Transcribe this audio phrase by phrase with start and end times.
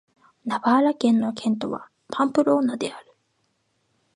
[0.45, 3.13] ナバーラ県の県都はパンプローナである